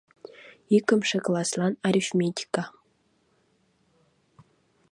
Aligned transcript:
Икымше 0.77 1.17
класслан 1.25 1.73
арифметика... 1.87 2.63